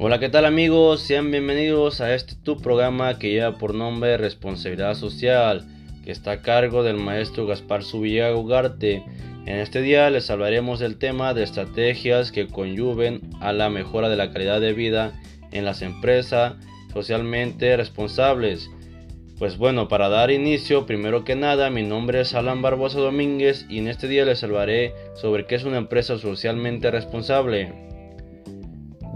[0.00, 1.00] Hola, ¿qué tal amigos?
[1.00, 5.66] Sean bienvenidos a este tu programa que lleva por nombre Responsabilidad Social,
[6.04, 9.02] que está a cargo del maestro Gaspar Subillaga Ugarte.
[9.44, 14.14] En este día les hablaremos del tema de estrategias que conlluven a la mejora de
[14.14, 15.20] la calidad de vida
[15.50, 16.54] en las empresas
[16.92, 18.70] socialmente responsables.
[19.36, 23.80] Pues bueno, para dar inicio, primero que nada, mi nombre es Alan Barbosa Domínguez y
[23.80, 27.87] en este día les hablaré sobre qué es una empresa socialmente responsable.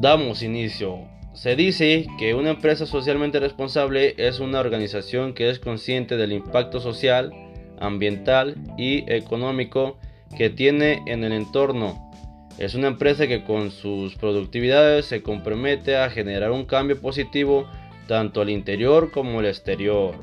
[0.02, 1.06] Damos inicio.
[1.32, 6.80] Se dice que una empresa socialmente responsable es una organización que es consciente del impacto
[6.80, 7.30] social,
[7.78, 9.98] ambiental y económico
[10.36, 12.10] que tiene en el entorno.
[12.58, 17.68] Es una empresa que con sus productividades se compromete a generar un cambio positivo
[18.08, 20.16] tanto al interior como al exterior.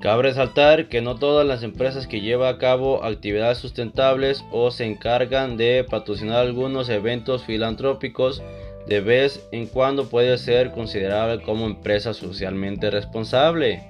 [0.00, 4.86] Cabe resaltar que no todas las empresas que llevan a cabo actividades sustentables o se
[4.86, 8.42] encargan de patrocinar algunos eventos filantrópicos
[8.86, 13.82] de vez en cuando puede ser considerable como empresa socialmente responsable.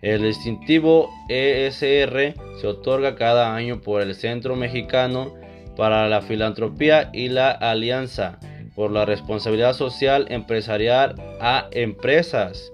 [0.00, 5.34] El distintivo ESR se otorga cada año por el Centro Mexicano
[5.76, 8.38] para la Filantropía y la Alianza
[8.74, 12.72] por la Responsabilidad Social Empresarial a Empresas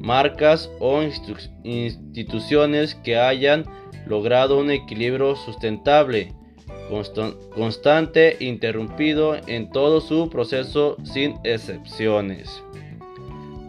[0.00, 1.02] marcas o
[1.62, 3.64] instituciones que hayan
[4.06, 6.32] logrado un equilibrio sustentable,
[7.54, 12.62] constante e interrumpido en todo su proceso sin excepciones.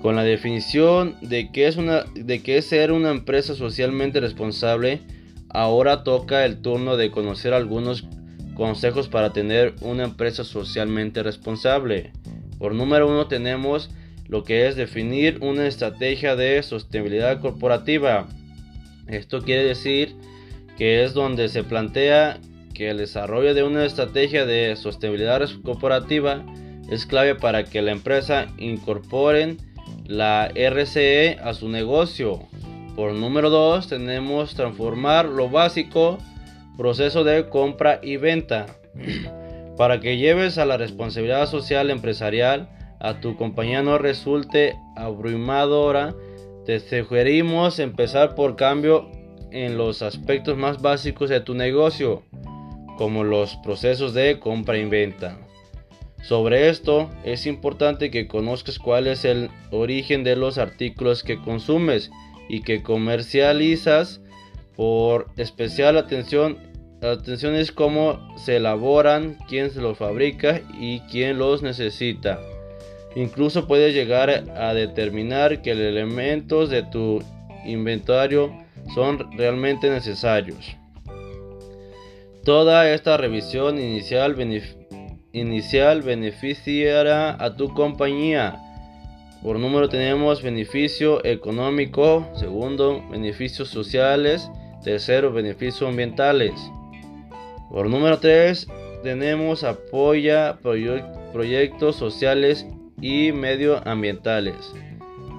[0.02, 5.02] Con la definición de qué es, una, de qué es ser una empresa socialmente responsable,
[5.50, 8.08] ahora toca el turno de conocer algunos
[8.56, 12.12] consejos para tener una empresa socialmente responsable.
[12.58, 13.92] Por número uno tenemos
[14.32, 18.30] lo que es definir una estrategia de sostenibilidad corporativa.
[19.08, 20.16] Esto quiere decir
[20.78, 22.40] que es donde se plantea
[22.74, 26.46] que el desarrollo de una estrategia de sostenibilidad corporativa
[26.90, 29.58] es clave para que la empresa incorpore
[30.08, 32.40] la RCE a su negocio.
[32.96, 36.20] Por número 2 tenemos transformar lo básico,
[36.78, 38.68] proceso de compra y venta.
[39.78, 42.70] para que lleves a la responsabilidad social empresarial,
[43.02, 46.16] a tu compañía no resulte abrumadora,
[46.66, 49.10] te sugerimos empezar por cambio
[49.52, 52.24] en los aspectos más básicos de tu negocio,
[52.98, 55.40] como los procesos de compra y venta.
[56.22, 62.12] Sobre esto, es importante que conozcas cuál es el origen de los artículos que consumes
[62.48, 64.22] y que comercializas.
[64.76, 66.60] Por especial atención,
[67.02, 72.40] atención es cómo se elaboran, quién se los fabrica y quién los necesita.
[73.16, 77.22] Incluso puedes llegar a determinar que los elementos de tu
[77.66, 78.52] inventario
[78.96, 80.76] son realmente necesarios.
[82.44, 84.36] Toda esta revisión inicial,
[85.34, 88.58] inicial beneficiará a tu compañía.
[89.44, 94.50] Por número tenemos beneficio económico, segundo beneficios sociales,
[94.84, 96.54] tercero beneficios ambientales.
[97.70, 98.68] Por número 3
[99.04, 100.58] tenemos apoya
[101.34, 102.66] proyectos sociales
[103.02, 104.74] y medioambientales.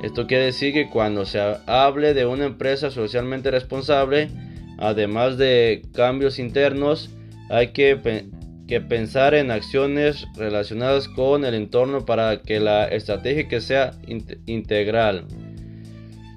[0.03, 4.29] Esto quiere decir que cuando se hable de una empresa socialmente responsable,
[4.79, 7.11] además de cambios internos,
[7.51, 8.27] hay que,
[8.67, 13.93] que, pensar en acciones relacionadas con el entorno para que la estrategia sea
[14.47, 15.27] integral.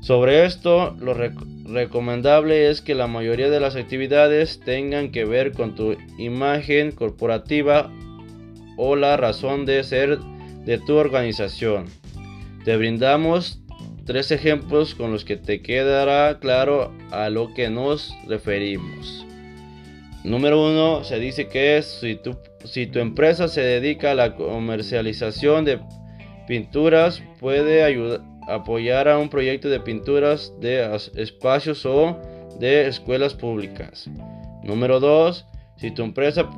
[0.01, 5.73] Sobre esto, lo recomendable es que la mayoría de las actividades tengan que ver con
[5.73, 7.91] tu imagen corporativa
[8.77, 10.19] o la razón de ser
[10.65, 11.85] de tu organización.
[12.63, 13.59] Te brindamos
[14.05, 19.25] tres ejemplos con los que te quedará claro a lo que nos referimos.
[20.23, 25.65] Número uno, se dice que si tu, si tu empresa se dedica a la comercialización
[25.65, 25.79] de
[26.47, 27.83] pinturas, puede
[28.47, 32.19] apoyar a un proyecto de pinturas de espacios o
[32.59, 34.09] de escuelas públicas.
[34.63, 35.45] Número 2.
[35.77, 36.49] Si tu empresa